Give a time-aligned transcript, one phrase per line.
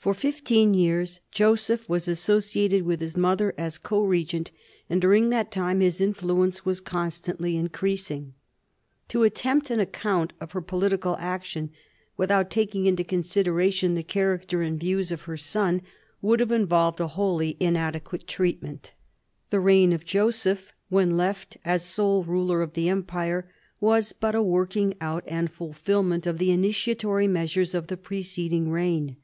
[0.00, 4.50] For fifteen years Joseph was associated with his mother as co regent;
[4.90, 8.34] and during that time his influence was constantly increasing.
[9.08, 11.70] To attempt an account of her political action,
[12.18, 15.80] without taking into consideration the character and views of her son,
[16.20, 18.92] would involve a wholly inadequate treatment.
[19.50, 23.48] The reign of Joseph, when left as sole ruler of the empire,
[23.80, 29.16] was but a working out and fulfilment of the initiatory measures of the preceding reign.